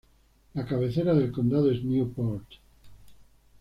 [0.55, 2.47] La cabecera del condado es Newport.